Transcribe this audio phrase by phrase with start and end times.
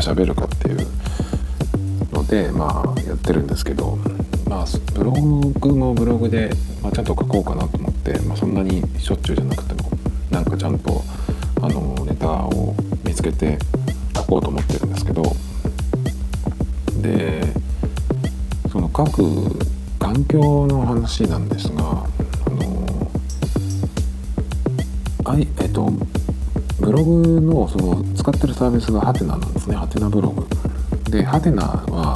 [0.00, 0.86] ってじゃあ喋るかっていう
[2.12, 3.98] のでまあやってるんですけど
[4.48, 6.50] まあブログもブログで、
[6.82, 9.90] まあ、ちゃんと書こうかなと思って、まあ、そんなにしょっちゅうじゃなくても
[10.30, 11.02] なんかちゃんと
[11.62, 12.74] あのネタを
[13.04, 13.58] 見つけて
[14.16, 15.22] 書こうと思ってるんですけど
[17.02, 17.42] で
[18.72, 19.22] その書く
[19.98, 23.10] 環境の話なんですがあの
[25.24, 25.92] あいえっと
[26.80, 29.76] ブログのその使ってるサービスがハテナなんですね。
[29.76, 30.46] ハテナブログ。
[31.10, 32.14] でハテナは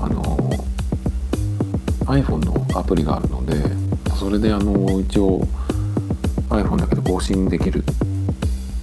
[0.00, 0.22] あの
[2.06, 3.54] iPhone のアプリがあるので
[4.18, 5.46] それであの一応
[6.48, 7.84] iPhone だけど更新できる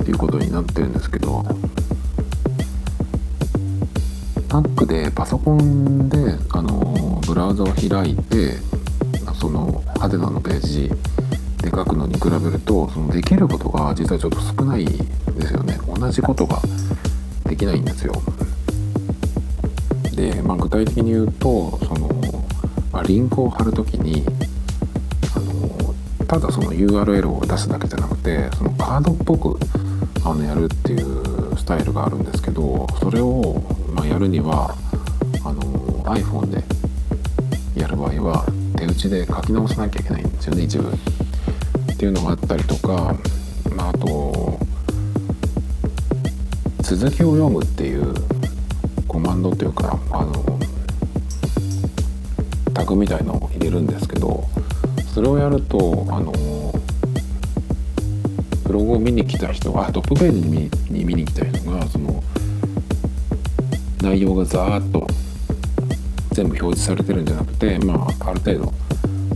[0.04, 1.44] っていうことになってるんですけど
[4.50, 6.18] Mac でパソコンで
[6.52, 8.54] あのブラウザを開いて
[9.34, 10.90] そのハテナのページ
[11.76, 16.62] で書くのに比べるとそのできることが実はちょっと少ないですよね同じことが
[17.46, 18.14] できないんですよ
[20.16, 22.10] で、まあ、具体的に言うとその、
[22.92, 24.26] まあ、リンクを貼るときに
[25.36, 29.60] あのただその URL を出すだけじゃなくてそのカードっぽく
[30.24, 33.62] あのやるっていうスタイルがあるんですけどそれを、
[33.94, 34.76] まあ、やるには
[35.44, 35.62] あの
[36.06, 36.64] iPhone で
[37.80, 38.46] やる場合は
[38.78, 41.15] 手打ちで書き直さなきゃいけないんですよね一部。
[41.96, 43.16] っていうのがあったりとか、
[43.74, 44.60] まあ、あと
[46.82, 48.14] 続きを読むっていう
[49.08, 50.60] コマンドっていうかあの
[52.74, 54.44] タグみたいのを入れるんですけど
[55.14, 56.34] それをやるとあの
[58.66, 62.22] ブログを見に来た人がトップページに見に見に来た人がその
[64.02, 65.08] 内容がザーッと
[66.34, 68.85] 全部表示されてるんじゃなくてまあある程度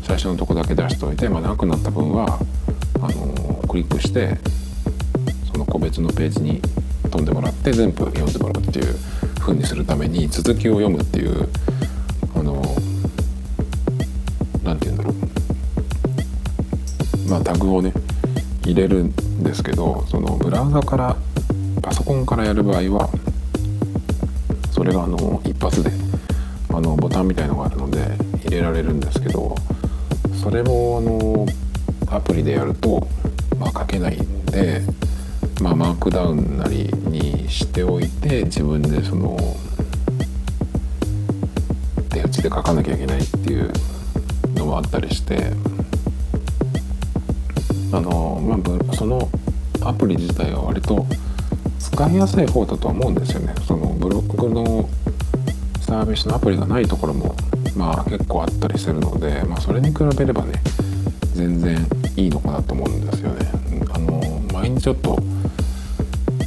[0.10, 2.40] 最初のとこだけ出しておいて、まあ、なくなった分は
[3.00, 4.40] あのクリックして
[5.52, 6.60] その個別のページに
[7.12, 8.96] 飛んでもらって全部読んでもらうっていう
[9.40, 11.48] 風にするために続きを読むっていう
[12.36, 12.60] あの
[14.64, 15.14] 何て言うんだろう。
[17.30, 17.94] まあタグをね
[18.64, 21.16] 入れるんですけどそのブラウザから
[21.84, 23.12] パソコンからやる場合は
[24.72, 25.92] それがあの一発で
[26.74, 29.56] あのボタンみたいのがあるので入れられるんですけど
[30.42, 31.46] それもあの
[32.18, 33.08] アプリでやると、
[33.60, 34.82] まあ、書けないんで
[35.62, 39.38] まあ、マークダウンなりにしておいて自分でその
[42.10, 43.72] 手打ちで書かなきゃいけないっていう
[44.56, 45.52] のもあったりして
[47.92, 48.56] あの、ま
[48.94, 49.30] あ、その
[49.82, 51.06] アプリ自体は割と
[51.78, 53.54] 使いやすい方だとは思うんですよね。
[53.68, 54.90] そのブログの
[55.82, 57.36] サービスのアプリがないところも
[57.80, 60.62] まあ結構あったりするので、まあ、それに比べればね
[61.34, 61.78] 全然
[62.18, 63.50] いいのかなと思うんですよね。
[63.94, 65.18] あの前にちょっと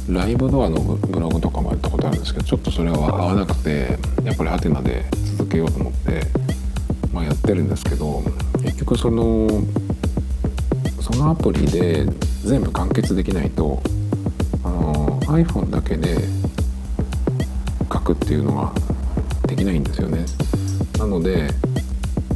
[0.07, 5.05] ライブドアのブログとかもやったことあるんですけどちょっとそれは合わなくてやっぱりハテナで
[5.35, 6.21] 続けようと思って、
[7.11, 8.21] まあ、やってるんですけど
[8.61, 9.49] 結局その
[11.01, 12.05] そのアプリで
[12.43, 13.81] 全部完結できないと
[14.63, 16.15] あの iPhone だけで
[17.91, 18.71] 書くっていうのが
[19.47, 20.25] できないんですよね。
[21.03, 21.49] なので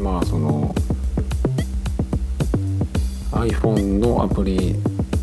[0.01, 0.75] まあその
[3.31, 4.75] iPhone のアプリ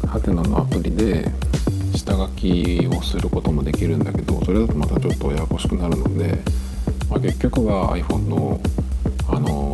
[0.08, 1.30] ハテナのアプリで
[1.94, 6.38] 下書きをすることもできるんだけどそれだとまたちょっとややこしくなるので、
[7.10, 8.60] まあ、結局は iPhone の、
[9.28, 9.72] あの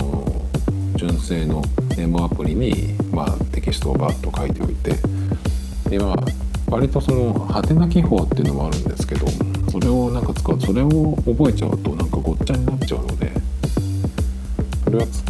[0.94, 1.62] ー、純正の
[1.96, 4.96] メモアプリに、まあ、テキストをバッと書いておいて
[5.88, 6.16] でまあ
[6.66, 9.28] 割とそのハテナ記法っていうのもあるんですけど
[9.70, 13.29] それをなんか使うそれを覚えちゃうとなんかごっちゃになっちゃうので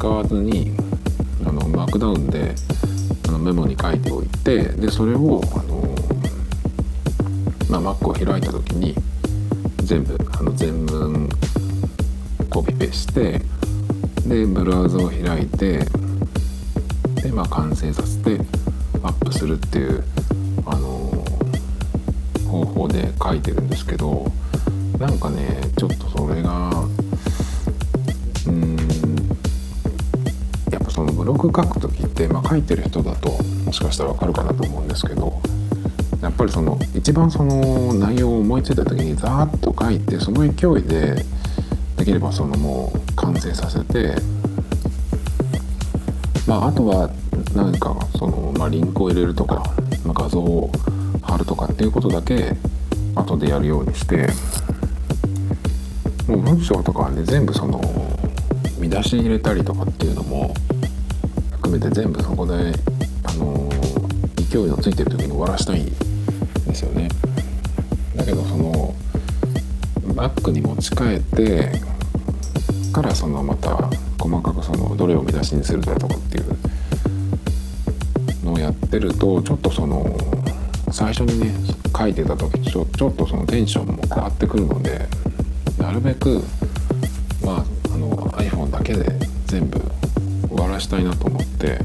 [0.00, 0.72] 使わずに
[1.44, 2.54] あのマークダウンで
[3.28, 5.94] あのメモに書いておいてでそれをあの
[7.68, 8.94] まあ、Mac を開いた時に
[9.84, 11.28] 全部あの全文
[12.48, 13.42] コピペして
[14.26, 15.84] でブラウザを開いて
[17.22, 18.38] で、まあ、完成させて
[19.02, 20.02] アップするっていう、
[20.66, 21.24] あの、
[22.48, 24.26] 方法で書いてるんですけど
[24.98, 26.69] なんかねちょっとそれが
[31.48, 33.30] 書く時って、まあ、書いてる人だと
[33.64, 35.40] もしかしたら分かるかなと思うんですけど
[36.22, 41.24] やっぱりその一番その内容を思いついた時にザーッと書いてその勢いで
[41.96, 44.14] できればそのもう完成させて
[46.46, 47.10] まああとは
[47.54, 49.56] 何かその、まあ、リンクを入れるとか、
[50.04, 50.70] まあ、画像を
[51.22, 52.54] 貼るとかっていうことだけ
[53.14, 54.28] 後でやるようにして
[56.26, 57.80] もう文章とかはね全部その
[58.78, 60.54] 見出し入れたりとかっていうのも
[61.70, 62.52] 含めて全部そこで、
[63.22, 63.70] あの
[64.50, 65.86] 勢いのついてる時に終わらしたいん
[66.66, 67.08] ですよね。
[68.16, 68.92] だけどその
[70.16, 71.80] バックに持ち替えて
[72.92, 73.88] からそのまた
[74.18, 76.56] 細かくそのどれを見出しにするだとかっていう
[78.44, 80.18] のをやってるとちょっとその
[80.90, 81.52] 最初にね
[81.96, 85.06] 書いてた時ちょちょっとそのテンションも変わってくるので
[85.78, 86.42] なるべく
[87.44, 87.64] まあ
[87.94, 89.04] あの iPhone だけで
[89.46, 89.80] 全部
[90.80, 91.84] したいなと思って。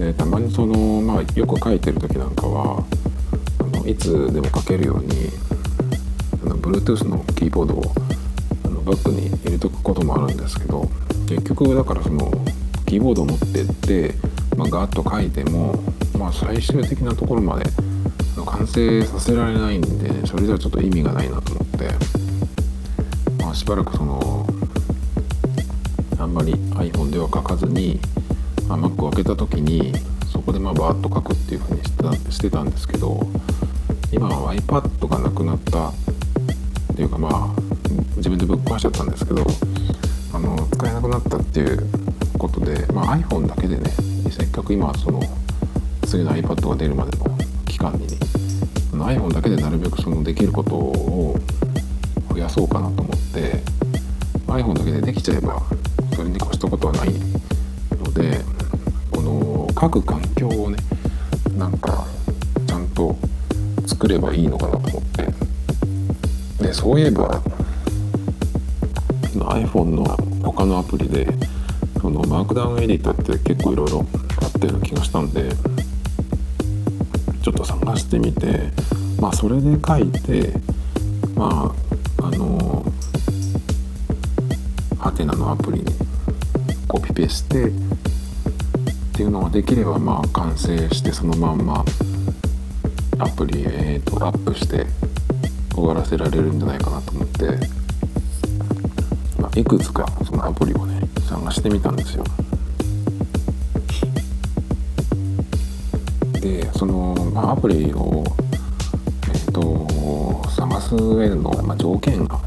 [0.00, 2.82] でたまにそのまあよく書いてる時なんかは
[3.58, 5.28] あのいつでも書けるように
[6.42, 7.92] あの Bluetooth のキーボードを
[8.64, 10.90] あのバッグに入れとくこともあるんですけど
[11.28, 12.32] 結局だからその
[12.86, 14.14] キーボードを持ってって、
[14.56, 15.78] まあ、ガーッと書いても、
[16.18, 17.64] まあ、最終的なところまで
[18.46, 21.88] 完成させられないんで、ね、それではちょっと意味がないなと思って、
[23.44, 24.39] まあ、しばらくその
[26.30, 27.98] んまり iPhone では書かずに、
[28.68, 29.92] まあ、Mac を開けた時に
[30.32, 33.20] そこでまあバーッと書くっていうふうにしてたしてたんですけど
[34.12, 35.94] 今は iPad がなくなったっ
[36.94, 37.60] ていうかまあ
[38.16, 39.44] 自分でぶっ壊しちゃったんですけど
[40.32, 41.84] あの使えなくなったっていう
[42.38, 43.90] ことで、まあ、iPhone だけでね
[44.30, 45.20] せっかく今その
[46.06, 47.24] 次の iPad が出るまでの
[47.66, 48.16] 期間にね
[48.92, 51.36] iPhone だけでなるべくそのできることを
[52.30, 53.62] 増やそうかなと思って
[54.46, 55.60] iPhone だけでできちゃえば
[56.20, 57.12] それに越したことはない
[57.98, 58.42] ので
[59.10, 60.76] この各環境をね
[61.56, 62.06] なんか
[62.66, 63.16] ちゃんと
[63.86, 65.26] 作ればいいのかなと思って。
[66.62, 67.40] でそういえば
[69.32, 70.04] iPhone の
[70.42, 71.26] 他のアプリで
[72.02, 74.04] そのマークダウンエディットって結構いろいろ
[74.42, 75.48] あったような気がしたんで
[77.42, 78.70] ちょっと探してみて
[79.18, 80.52] まあそれで書いて
[81.34, 81.74] ま
[87.30, 87.70] してっ
[89.12, 91.84] ていうのができればまあ完成してそのまんま
[93.18, 94.86] アプリえーとアップして
[95.74, 97.46] 終わらせられるんじゃないかなと思って
[99.38, 102.24] まあいくつかそのアプリをね探してみたんですよ。
[106.40, 108.24] でその、まあ、アプリを
[109.28, 112.40] えっ、と探す上の、まあ、条件が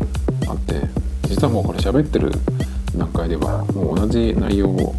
[0.47, 0.81] あって
[1.27, 2.31] 実はもうこれ喋ってる
[2.97, 4.95] 段階ではもう同じ内容を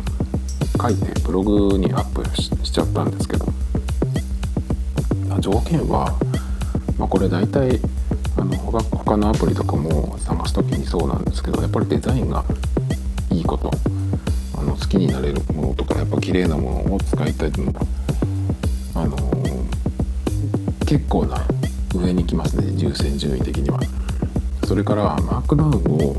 [0.80, 3.46] 書いてブログにアップしちゃったんですけど
[5.40, 6.16] 条件は、
[6.98, 7.80] まあ、これ大体
[8.36, 12.44] あの他のアプリとかも探す時にそうなんですけどやっぱりデザインが
[13.30, 13.70] いいこと
[14.58, 17.80] あの好きになれるものとかやっぱ綺麗なものを使いたいというのが、
[18.94, 21.46] あのー、結構な
[21.94, 23.78] 上に来ますね優先順位的には。
[24.66, 26.16] それからマークダウンを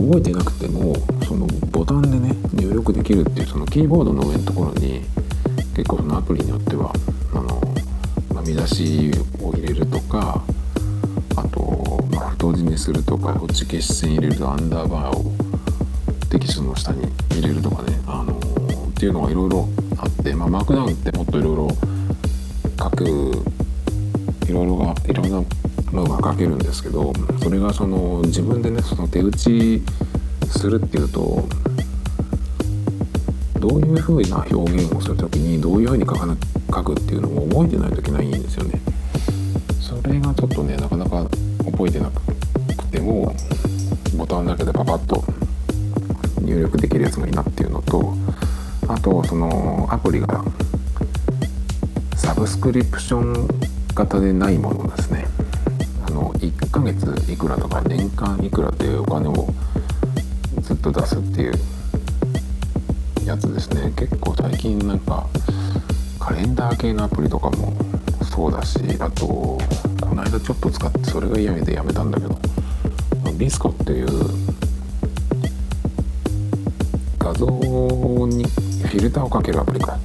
[0.00, 0.94] 覚えてなくても
[1.26, 5.02] そのボタンでね入力できるっていうそのキーボードの上のところに
[5.74, 6.92] 結構そのアプリによっては
[7.34, 7.60] あの、
[8.34, 10.42] ま、見出しを入れるとか
[11.36, 15.48] あとま太字にするとか打ち消し線入れるとアンダーバーを
[16.30, 21.68] テキストの下に入れるとかね、あの、っていうのがいろいろあって、まあ、マークダウンってもっといろいろ
[22.78, 23.04] 書く
[24.46, 25.42] いろいろがいろんな
[25.92, 29.82] のが書けるんですけどそれがその自分でねその手打ち
[30.46, 31.48] するっていうと
[33.58, 36.36] どういうふうな表現をする時にどういうふうに書かな
[36.70, 38.80] 書くっていうのを覚えてないといけないんですよね。
[39.80, 41.24] それがちょっとねなかなか
[41.64, 43.34] 覚えてなくても
[44.16, 45.24] ボタンだけでパパッと
[46.40, 48.14] 入力できるやつがいいなっていうのと
[48.86, 50.44] あとそのアプリが
[52.16, 53.48] サブスクリプション
[53.94, 55.17] 型でないものですね
[56.38, 59.48] 1ヶ月いくらとか年間いくらっていうお金を
[60.60, 61.54] ずっと出すっていう
[63.24, 63.92] やつですね。
[63.96, 65.26] 結構最近なんか
[66.18, 67.72] カレンダー系のアプリとかも
[68.22, 69.58] そうだしあとこ
[70.14, 72.38] の間ちょっと使ってそれが嫌味でやめたんだけど
[73.36, 74.08] ディスコっていう
[77.18, 79.98] 画像にフィルターをかけるアプリか。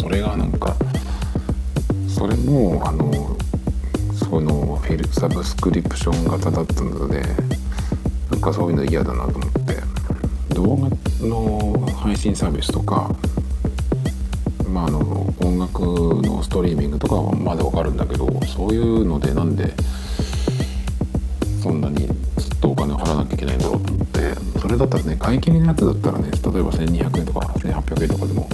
[0.00, 0.74] それがなんか
[2.06, 3.10] それもあの
[4.34, 7.22] そのフィルサブスクリプション型だったので
[8.32, 9.74] なんかそういうの嫌だなと思って。
[10.54, 10.88] 動画
[11.20, 13.14] の配信サービスとか
[14.68, 19.72] まああの音楽のストリーミングとかはまだわかるんだけどそういうのでなんで
[21.62, 24.14] そんなにずっとお金を払わなきゃいけないんだろうと思って。
[24.60, 28.48] それだったらね買い切りのやつだったらね例えば1200円とか1800円とかでも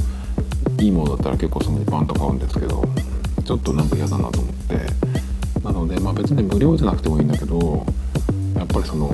[0.78, 2.84] いいものだったら結構そのにバンと買うんですけど
[3.46, 4.50] ちょっとなんか嫌だなと思って。
[5.90, 7.85] でまあ別に無料じゃなくてもいいんだけど
[8.56, 9.12] やっぱりその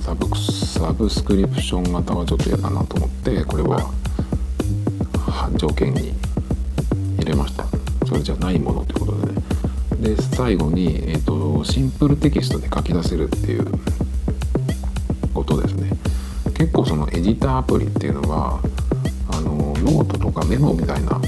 [0.00, 3.90] サブサブスクリプション型はちょっと嫌だなと思ってこれは
[5.56, 6.12] 条件に
[7.18, 7.64] 入れました。
[8.06, 9.42] それじゃないものということでね。
[10.16, 13.66] で最後に、えーと、シンプルテキストで書き出せるっていう
[15.34, 15.90] ことですね。
[16.54, 18.60] 結構そのエディターアプリっていうのは
[19.30, 21.20] あのノートとかメモみたいな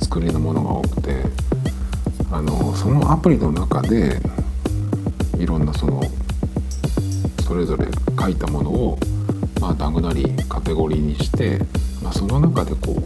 [0.00, 1.01] 作りのものが多くて
[2.82, 4.18] そのアプリの中で
[5.38, 6.02] いろんなその
[7.46, 7.86] それぞれ
[8.20, 8.98] 書いたものを、
[9.60, 11.60] まあ、タグなりカテゴリーにして、
[12.02, 13.02] まあ、その中でこう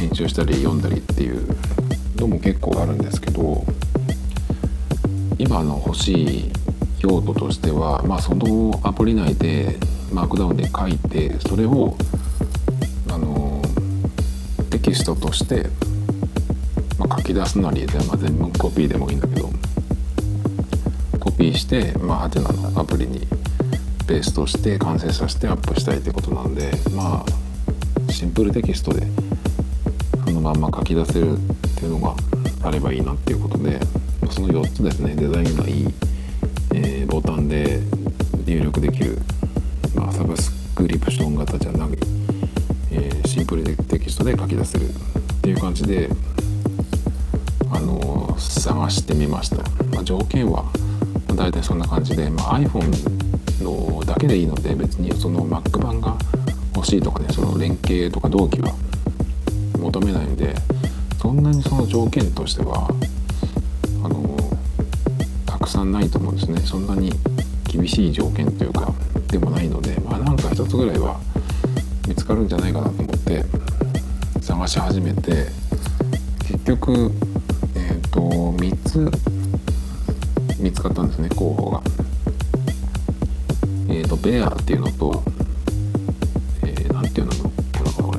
[0.00, 1.46] 編集したり読んだりっていう
[2.16, 3.64] のも結構あるんですけど
[5.38, 6.12] 今の欲し
[6.48, 6.52] い
[6.98, 9.76] 用途としては、まあ、そのアプリ内で
[10.12, 11.96] マークダウンで書いてそれを
[13.08, 13.62] あの
[14.68, 15.66] テキストとして、
[17.28, 19.50] き出すなりで、まあ、全部コピーでもいいんだけど
[21.20, 23.20] コピーして、まあ、ハテナのアプリに
[24.06, 27.24] ベースとして完成させてアップしたいってことなんでま
[28.08, 29.06] あシンプルテキストで
[30.24, 31.40] そのまんま書き出せるっ
[31.76, 32.14] ていうのが
[32.62, 33.78] あればいいなっていうことで
[34.30, 35.86] その4つですねデザインがいい、
[36.74, 37.80] えー、ボタンで
[38.46, 39.18] 入力できる、
[39.94, 41.98] まあ、サブスクリプション型じゃなく、
[42.90, 44.92] えー、シンプルテキストで書き出せるっ
[45.42, 46.08] ていう感じで、
[48.58, 49.56] 探してみました、
[49.94, 50.64] まあ、条件は
[51.34, 56.16] 大体そんな感じで、まあ、iPhone のだけでいいので別にその Mac 版が
[56.74, 58.72] 欲しいとかねその連携とか同期は
[59.78, 60.54] 求めないので
[61.20, 62.88] そんなにその条件としては
[64.04, 64.36] あの
[65.46, 66.60] たくさんないと思うんですね。
[66.60, 67.12] そんなに
[67.64, 68.92] 厳しい条件というか
[69.28, 71.20] でもないのでまあなんか一つぐらいは
[72.08, 73.44] 見つかるんじゃないかなと思って
[74.40, 75.46] 探し始めて
[76.48, 77.12] 結局、
[78.18, 79.10] と3つ
[80.60, 81.82] 見つかったんですね候補が。
[83.88, 85.22] えっ、ー、とベアっていうのと、
[86.62, 88.18] えー、ていうのこれこれ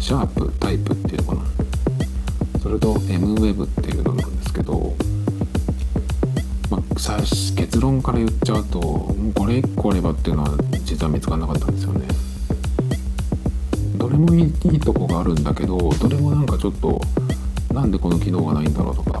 [0.00, 1.42] シャープタイプっていうのかな
[2.62, 4.94] それと MWeb っていうのなんですけど、
[6.70, 7.18] まあ、さ
[7.56, 10.50] 結論から言っちゃうともうこれ1個あればっていうのは
[10.84, 12.06] 実は見つからなかったんですよね。
[13.96, 17.00] どれもいいとこがあるんだけどどれもなんかちょっと
[17.88, 19.18] んでこの機能がないんだろうとか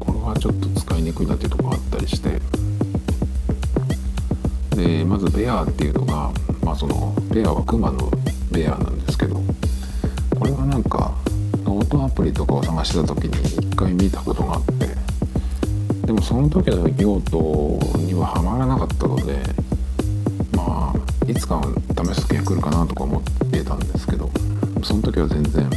[0.00, 2.40] これはちょっと使いにくいなっていうとこがあったりして。
[4.74, 6.32] でまずベアっていうのが、
[6.64, 8.10] まあ、そのベアはクマの
[8.50, 9.36] ベアなんですけど
[10.36, 11.14] これはなんか
[11.62, 19.38] ノートアプリとかを探してた時に一回見たことがあってでもその時の用途にはハマらなかったので
[20.56, 21.62] まあいつか
[22.04, 23.22] 試す時が来るかなとか思っ
[23.52, 24.28] てたんですけど
[24.82, 25.70] その時は全然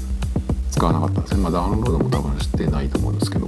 [0.78, 1.42] 使わなかったんですね。
[1.42, 3.48] まあダウンロードも多分してないと思うんですけど。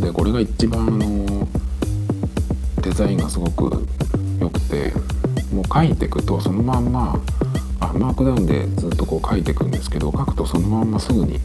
[0.00, 1.48] でこれが一番あの
[2.80, 3.84] デザインがすごく
[4.38, 4.92] 良くて
[5.52, 7.18] もう書いていくとそのまんま
[7.80, 11.40] あマークダウンでずっとこう書いていくんですけど書くとそのまんますぐに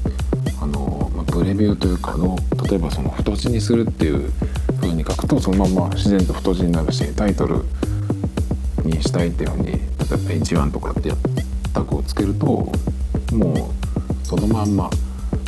[0.61, 2.38] あの、まあ、プレビューというかの
[2.69, 4.31] 例えばその太字にするっていう
[4.79, 7.63] 風に書くとそのまま自然と太字になるしタイトル
[8.83, 11.11] にしたいっていう風に例えば H1 とかって
[11.73, 12.71] タグをつけると
[13.31, 14.89] もうそのまんま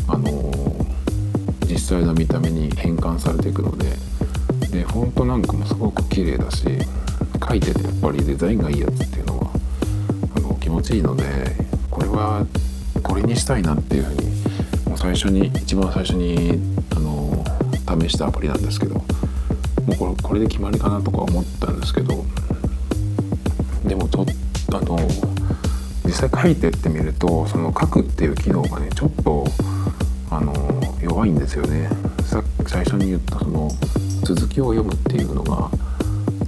[0.07, 0.51] あの
[1.67, 3.95] 実際の見た目に変換されていくので
[4.71, 6.65] でフォントなんかもすごく綺麗だし
[7.47, 9.51] 書いててやっぱりデザインがいいやつっていうのは
[10.35, 11.23] あの気持ちいいので
[11.91, 12.45] これは
[13.03, 14.29] これにしたいなっていうふうに
[14.87, 16.59] もう最初に一番最初に
[16.95, 17.43] あの
[18.01, 19.03] 試したアプリなんですけども
[19.89, 22.23] うこれこれで決まりかなとか思ったんですけど
[23.85, 24.25] でもちょっ
[24.69, 25.32] とあの実
[26.29, 29.45] 際書いてってみるとその書くっていう機能がねちょっと
[30.29, 30.53] あの
[31.01, 31.89] 弱いんですよね。
[32.23, 33.69] さ最初に言ったその
[34.23, 35.69] 続きを読むっていうのが、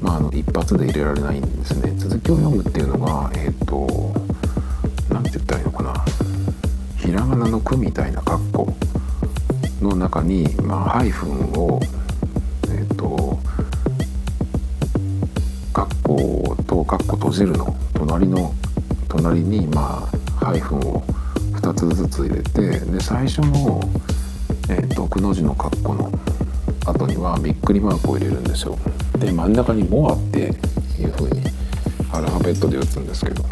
[0.02, 1.94] まあ、あの一発で入れられないんですね。
[1.98, 4.14] 続きを読むっていうのがえっ、ー、と
[5.10, 6.06] 何て言ったらいいのかな。
[6.98, 8.74] ひらがなの「句」みたいな括弧
[9.82, 11.80] の中に、まあ、ハイフンを
[12.64, 13.40] えっ、ー、と
[15.74, 17.76] 括弧と括弧閉じるの。
[17.94, 18.54] 隣の
[19.18, 21.04] 隣にまあハイフンを
[21.54, 23.82] 2つずつ入れてで最初の
[24.68, 26.12] えーと、くの字の括弧の
[26.88, 28.78] 後にはびっくりマークを入れるんですよ。
[29.20, 30.40] で真ん中に「モア」って
[31.00, 31.44] いう風に
[32.12, 33.44] アルファベットで打つんですけど。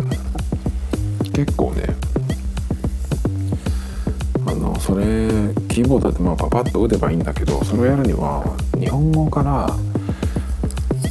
[1.34, 1.84] 結構ね
[4.46, 5.04] あのそれ
[5.68, 8.44] キーボードでまあパパッと打てばいいんだけどそれをやるには
[8.80, 9.76] 日本語から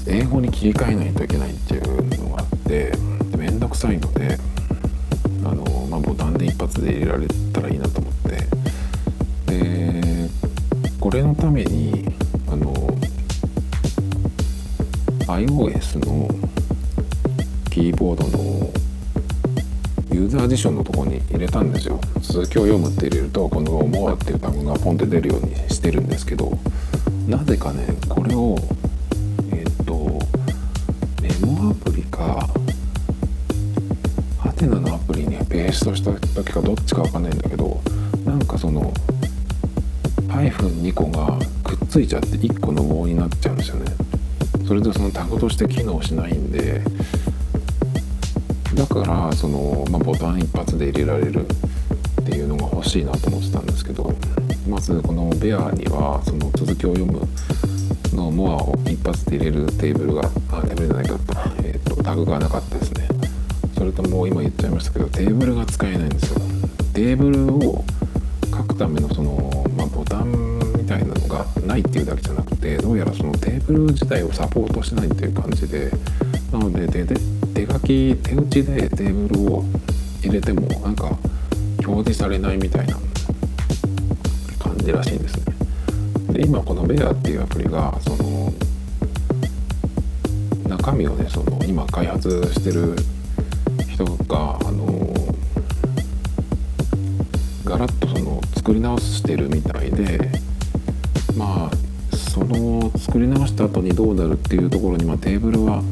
[0.07, 1.55] 英語に切り替えないといけないっ
[3.83, 4.39] 面倒くさいので
[5.45, 8.23] あの、まあ、ボタンで一発で入れられたらいいなと思って。
[9.47, 10.29] で
[11.01, 12.07] これのために
[12.49, 12.73] あの
[15.27, 16.29] iOS の
[17.71, 18.71] キーボードの
[20.13, 22.01] ユーザー辞書のとこに入れたんですよ。
[22.21, 26.57] 続きを読むって入れるとこの「モア」っていう単語がポンって出るようにしてるんですけど
[27.27, 28.57] なぜかねこれを
[35.73, 37.81] プリにペーストした時かどっちかわかんないんだけど
[38.27, 38.93] なんかその
[40.29, 43.87] -2 個がくっついちゃって1個の棒になっちゃうんですよね。
[44.67, 46.83] それでそのタグとして機能しないんで
[48.75, 54.15] だからその、まあ、ボタン一発で入れられるっていうのが欲しいなと思ってたんですけど
[54.67, 57.29] まずこのベアにはその続きを読む
[58.15, 63.02] のモアを一発で入れるテーブルがあテーブルじゃないかった、えーと、タグがなかったですね。
[63.95, 66.41] それともう今言っちゃいましたけどテーブルが使えないんですよ
[66.95, 67.85] テーブルを
[68.51, 75.91] 書くためのその、まあ、ボタンみたいなのがないっていうだけじゃなくてどうやらそのテーブル自体をサポートしないっていう感じで
[76.51, 77.17] なので手で
[77.55, 79.65] 手書き手打ちでテーブルを
[80.23, 81.07] 入れてもなんか
[81.87, 82.97] 表示されないみたいな
[84.59, 85.45] 感じらしいんですね。
[86.33, 88.53] で今このベアっていうアプリがその
[90.69, 92.97] 中身をねその今開発してる
[94.05, 95.15] 人があの
[97.65, 100.31] ガラッとその作り直してるみたいで
[101.37, 105.83] まあその作り直した後にどうなるっていうところに、まあ、テーブルは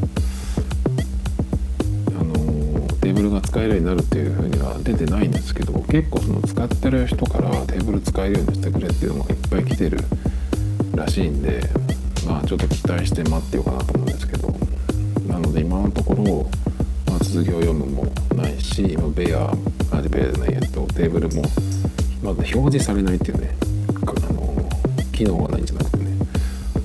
[3.43, 9.99] 使えるようになるっていうふうには出てないんですけど結構その使ってる人からテーブル使えるようにしてくれっていうのがいっぱい来てる
[10.95, 11.61] らしいんで
[12.27, 14.51] まあちょっと期待して待ってようかなと思うんですけど。
[15.31, 16.51] なので今のところ、
[17.25, 18.05] 続きを読むも
[18.35, 19.53] ないしベア
[19.93, 21.43] あれベアじゃないえっとテーブルも
[22.23, 23.55] まだ表示されないっていうね
[24.07, 24.69] あの
[25.13, 26.11] 機能がないんじゃなくてね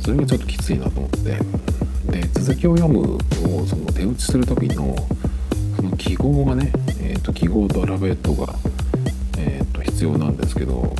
[0.02, 1.66] それがちょっときついなと思って。
[2.12, 3.20] で続きを読むを
[3.66, 4.96] その手打ちする時の
[5.76, 6.72] その記号がね、
[7.02, 8.54] えーと、記号とアルファベットが、
[9.38, 10.96] えーと、必要なんですけど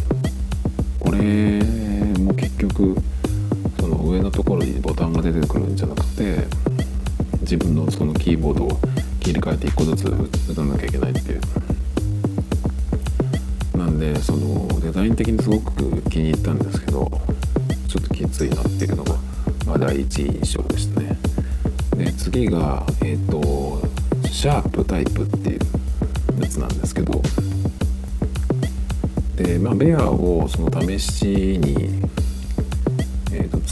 [1.00, 1.62] これ
[2.20, 2.96] も結局
[3.80, 6.44] その上のところにボタンが出てくるんじゃなくて
[7.42, 8.80] 自分のそのキーボードを
[9.26, 10.06] 切り替えて1個ずつ
[10.52, 11.42] 打たなきゃいけないっていう
[13.76, 17.10] なんでそのデザイン的にすごく気に入ったんですけど
[17.88, 19.16] ちょっときついなっていうのが、
[19.66, 21.18] まあ、第一印象でしたね
[21.98, 23.82] で次がえっ、ー、と
[24.28, 25.60] シャープタイプっていう
[26.40, 27.20] やつなんですけど
[29.38, 31.26] で、まあ、ベアをその試し
[31.58, 32.00] に、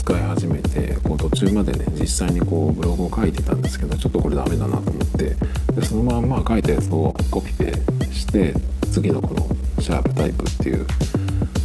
[0.04, 5.34] 使い始めてこう途中までね実際にこうブログを書いてたんですけどちょっとこれダメだなと思って
[5.74, 7.72] でそのまま書いたやつをコピペ
[8.12, 8.52] して
[8.92, 9.48] 次のこの
[9.82, 10.86] シャープタイプっていう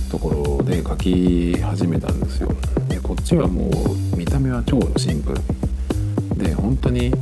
[0.10, 2.50] ところで書き始めたんですよ。
[2.88, 3.70] でこっちはも
[4.14, 6.38] う見た目は超シンプル。
[6.42, 7.14] で本当に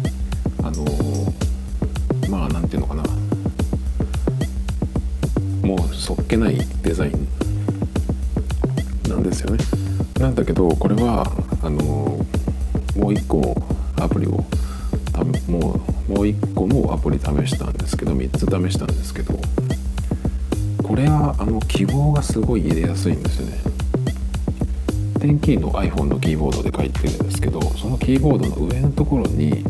[0.61, 0.85] あの
[2.29, 3.03] まあ何ていうのかな。
[5.67, 7.27] もうそっけないデザイン
[9.09, 9.86] なんですよね。
[10.19, 12.25] なんだけどこれはあの
[12.95, 13.55] もう一個
[13.97, 14.43] アプリを
[15.47, 19.39] もうもう一個もアプリ試したんですけど3つ試したんですけど
[20.83, 23.57] これはあの記号がすごい入れやすいんですよね。
[25.19, 29.65] テンキーの iPhone のキーボードで書いてるんですけどそのキーボードの上のところに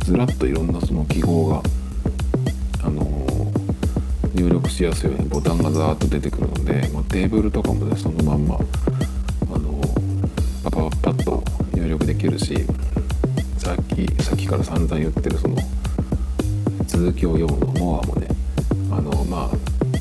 [0.00, 1.62] ずらっといろんなその記号が
[2.82, 3.50] あの
[4.34, 8.58] 入力しやすいようにボタンがザーッと出てくるので、まあ、テーブルとかもねそのまんま
[10.74, 12.66] パパパッと入力できるし
[13.58, 15.56] さっきさっきから散々言ってるその
[16.88, 18.26] 続きを読むのモアもね
[18.90, 19.52] あのま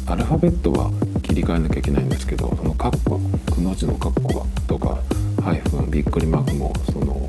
[0.08, 0.90] あアルファベットは
[1.22, 3.20] 切り替えなきゃいけないんですけどそのカッコ
[3.54, 4.98] くの字のカッコとか
[5.44, 7.28] ハイフンびっくりマークもその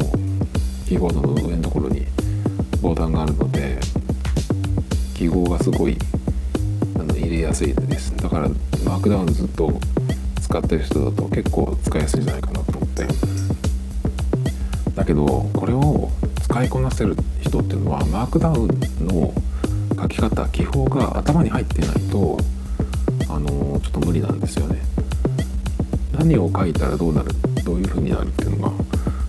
[0.87, 2.07] キーボードの上のところに
[2.80, 3.78] ボタンがあるので
[5.14, 5.98] 記号がすごい
[6.96, 8.16] あの入れやすいです。
[8.16, 8.48] だから
[8.85, 9.70] マークダウンずっと
[10.40, 13.24] 使ってる人だと結構使いやすいんじゃないかなと思って。
[15.05, 16.09] だけどこれを
[16.45, 18.69] 使いこなせる人っていうのはマークダウン
[19.07, 19.35] の
[20.01, 22.38] 書き方記法が頭に入ってないと
[23.29, 24.81] あのちょっと無理なんですよね。
[26.12, 27.29] 何を書いたらどうなる
[27.67, 28.75] どういう風になるっていうのが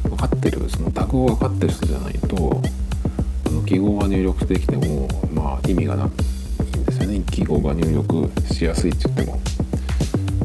[0.04, 2.62] 分かってるそのタグを分かってる人じゃないと
[3.48, 6.12] あの記号が入力できてもまあ意味がなく
[7.06, 7.22] ね。
[7.30, 9.42] 記号が入力しやすいって言っても、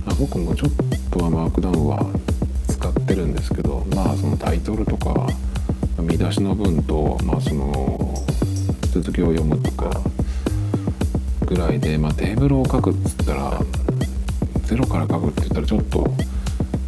[0.06, 0.70] あ、僕もちょっ
[1.08, 2.29] とはマークダウンは
[3.10, 5.26] ってるんですけどまあそのタイトルとか
[5.98, 8.14] 見出しの文と、まあ、その
[8.92, 9.90] 続きを読むとか
[11.44, 13.60] ぐらいで、まあ、テーブルを書くっつったら
[14.62, 16.06] ゼロから書くって言ったらちょっと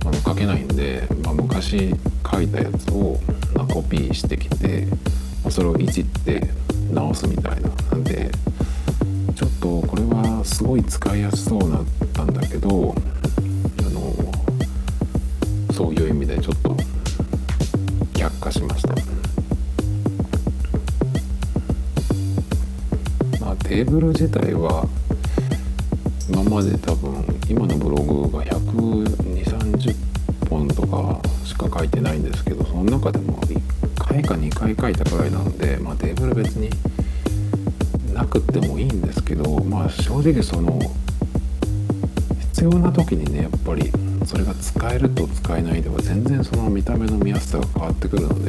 [0.04, 1.92] あの書けないんで、まあ、昔
[2.30, 3.18] 書いたやつを
[3.56, 4.86] なんかコピーしてきて
[5.44, 6.48] まそれをいじって
[6.92, 8.30] 直すみたいななんで
[9.34, 24.86] ちょっとこれはすごい使いやすそうなったんだけどーブル自体は
[26.28, 29.94] 今まで多分今のブログが12030
[30.48, 33.60] 本とかしか書いてないんですけどその中でも1
[33.96, 36.70] 回か2回書いたくらいなので、まあ、テーブル別に
[38.14, 40.78] なくてもいいんですけどまあ正直その
[42.52, 43.90] 必要な時にねやっぱり
[44.24, 48.41] それが使えると使えないでは全然その見た目の見やすさが変わってくるの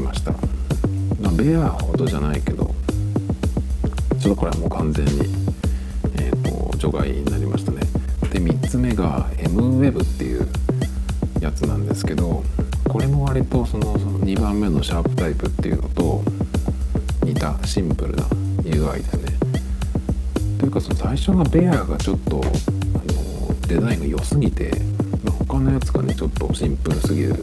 [0.00, 0.32] ました、
[1.20, 2.74] ま、ベアほどじゃないけど
[4.18, 5.12] ちょっとこれはもう完全に、
[6.18, 7.80] えーと、除外になりましたね。
[8.30, 10.46] で3つ目が MWeb っていう
[11.40, 12.44] やつなんですけど
[12.88, 16.22] これも割とそのその2番目のシャープタイプっていうのと
[17.24, 18.24] 似たシンプルな
[18.62, 19.32] UI ですね。
[20.58, 24.70] というかその最初のベアがちょっとあのデザインが良すぎて
[25.48, 27.34] 他のやつがねちょっとシンプルすぎる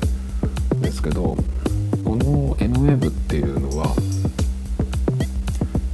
[0.75, 1.35] んですけど
[2.17, 3.93] この MWeb っていうのは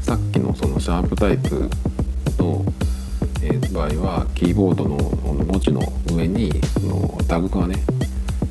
[0.02, 1.70] さっきのそのシャープタイプ
[2.40, 2.64] の、
[3.42, 5.82] えー、場合はキーボードの文字の
[6.14, 6.50] 上に
[6.82, 7.76] のタグがね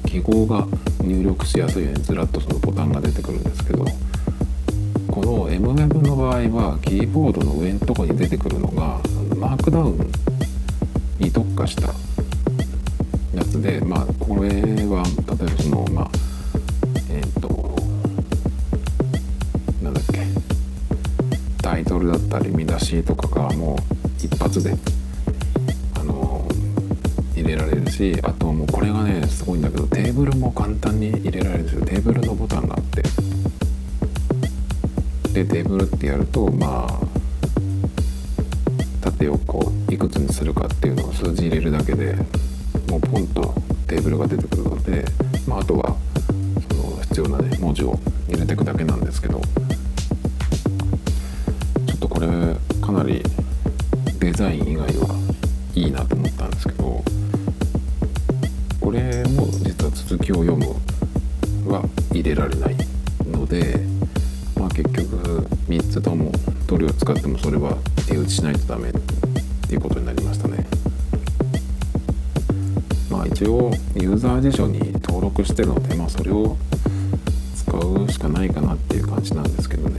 [0.07, 0.67] 記号が
[1.01, 3.87] 入力しやすいようにずらっとそのボタンが出てくるんですけど
[5.09, 9.01] この MWeb の場合はキーボードの上のとこに出てくるのが
[9.35, 10.13] マークダウン
[11.19, 11.89] に特化した
[13.35, 16.32] やつでまあこれは例えばそのまあ
[21.63, 23.79] タイトルだったり見出しとかがもう
[24.19, 24.75] 一発で
[25.95, 26.47] あの
[27.37, 31.85] 入れられるしあともうこれがねすごいんだけどテーブルも簡単に入れられるんですよ。
[31.87, 33.03] テーブルのボタンがあって。
[35.33, 37.01] でテーブルってやるとまあ
[39.01, 42.17] 縦横いくつにするかっていうのを数字入れるだけで
[42.89, 43.55] もうポンと
[43.87, 45.05] テーブルが出てくるので、
[45.47, 45.97] まあ、あとは
[46.69, 47.99] その必要なね文字を
[48.29, 49.41] 入れていくだけなんですけど。
[62.23, 62.77] 入れられない
[63.33, 63.81] ので
[64.57, 66.31] まあ結局3つとも
[66.69, 68.93] どれを使ってもそれは手打ちしないとダメっ
[69.69, 70.65] ていうことになりましたね。
[73.11, 76.57] まあ一応ユーザー辞書に登録してるのでまあそれを
[77.57, 79.99] 使うしかないかなっていう感じなんですけどね。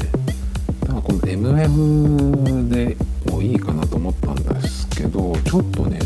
[0.82, 2.96] だからこの MM で
[3.30, 6.00] もいいかなと思ったんですけどちょっとね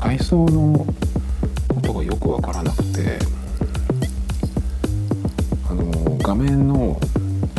[0.00, 0.86] 階層の
[1.68, 3.18] ことがよく分からなくて
[5.68, 6.98] あの画面の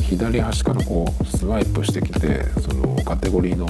[0.09, 3.67] 左端からこうスワイプしてきてそのカテゴリーの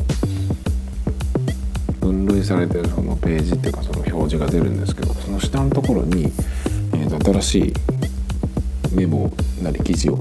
[1.99, 6.31] 分類されてるそのページっていうかその表示が出るんですけどその下のところに、
[6.93, 7.73] えー、と新しい
[8.95, 9.31] メモ
[9.61, 10.19] なり記事を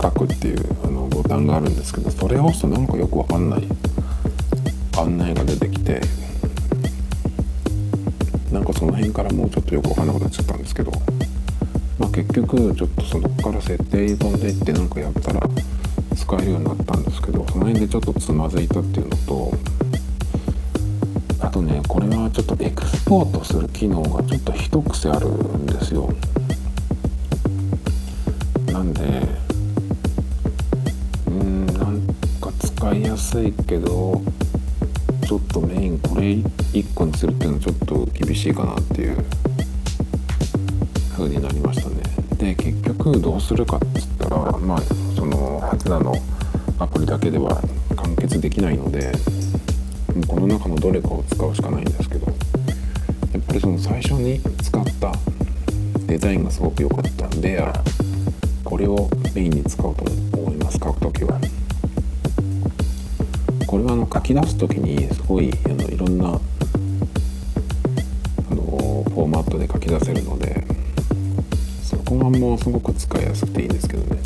[0.00, 3.66] 書くっていうあのボタンがあるんですけどそれを押すとなんかよくわかんない
[4.96, 6.00] 案内が出てきて
[8.62, 10.92] なんかその辺からもうちょっとよく分かんなくなっちゃったんですけど、
[11.98, 15.40] まあ、結局ちょっとそこから設定飛んでいってなんかやったら
[16.14, 19.52] 使えるようになったんですけどその辺でちょっとつまずいたっていうのと
[21.40, 26.08] あとねこれはちょっとエクスポートする機能がちょっと一癖あるんですよ。
[28.72, 29.02] なんで
[31.26, 32.00] うんなん
[32.40, 34.22] か使いやすいけど
[36.22, 39.16] れ1個にするっていうのはちょっと厳しいかなっていう
[41.12, 41.96] 風になりましたね
[42.36, 44.80] で結局どうするかっつったらまあ
[45.16, 46.14] その初菜の
[46.78, 47.60] アプリだけでは
[47.96, 49.12] 完結できないので
[50.28, 52.32] この中のどれかを使うしかないんですけどや
[53.38, 55.12] っぱりその最初に使った
[56.06, 57.62] デザインがすごく良かったんで
[58.64, 60.04] これをメインに使おうと
[60.38, 61.61] 思います書く時は。
[63.72, 66.38] これはあの書き出す時にすごいあのいろんなあの
[68.60, 70.62] フォーマットで書き出せるので
[71.82, 74.20] そこがもうすごく使いやすくていいんですけどね。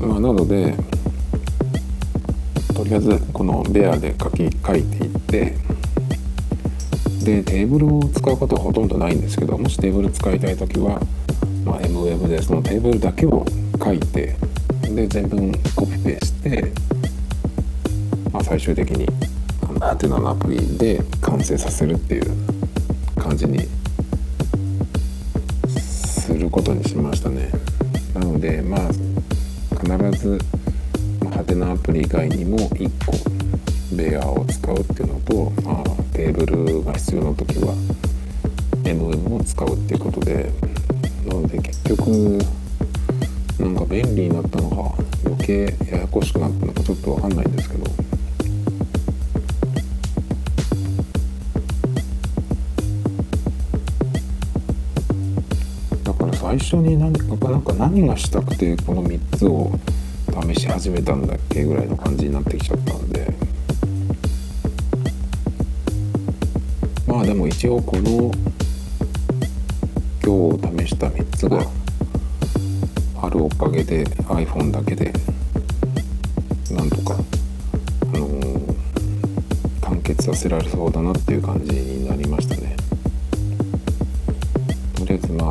[0.00, 0.74] まあ、なので
[2.74, 5.54] とりあえずこのベアで書き書いていって
[7.24, 11.00] でテーブルを使うことはほとんどないんですけどもしテーブル使いたい時は、
[11.64, 13.46] まあ、MWeb でそのテーブルだけを
[13.80, 14.47] 書いて
[14.98, 16.72] で全文コピペして、
[18.32, 19.06] まあ、最終的に
[19.78, 22.32] ハテナのアプリで完成させるっていう
[23.16, 23.60] 感じに
[25.68, 27.48] することにしましたね。
[28.12, 28.88] なのでまあ
[30.10, 30.38] 必ず
[31.30, 33.12] ハテナアプリ以外にも1個
[33.94, 37.72] ベアを使うっていうのと、まあ、テーブルが必要な時は
[38.82, 40.50] MM を使うっていうことで
[41.24, 42.57] なので結局
[43.58, 44.76] なんか便利になったのが
[45.24, 47.84] 余計ややこしくなったのかちょっと分かんないんですけど。
[56.04, 59.72] だから最初に何かなんか何がしたくてこの3つを
[60.54, 63.26] 試し始めたんだっけぐらいの感じになってきちゃったんで。
[67.06, 68.30] まあでも一応この
[70.22, 71.77] 今日試した3つが
[73.28, 75.12] あるおかげで iPhone だけで
[76.70, 77.14] なんとか、
[78.14, 78.74] あのー、
[79.82, 82.74] 完結させられそうだなっていう感じになりましたね。
[84.94, 85.50] とりあえずまあ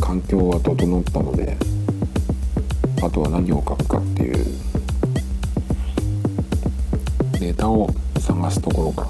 [0.00, 1.56] 環境は整ったので
[3.02, 4.46] あとは何を書くかっていう
[7.40, 9.08] ネタを探すところが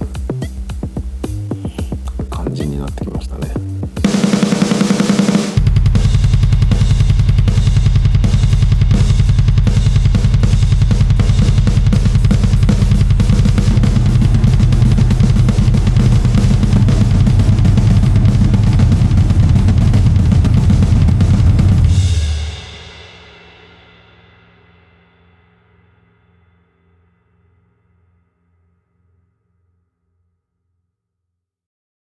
[2.31, 3.58] 感じになってきましたね。